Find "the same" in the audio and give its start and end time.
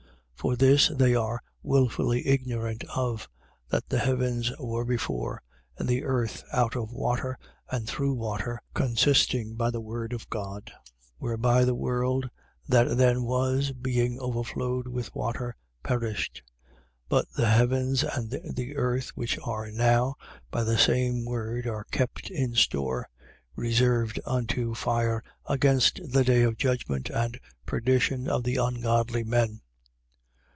20.63-21.23